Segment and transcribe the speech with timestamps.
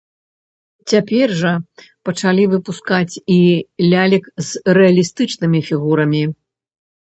[0.93, 1.51] Цяпер жа
[2.09, 3.37] пачалі выпускаць і
[3.93, 6.23] лялек з рэалістычнымі фігурамі.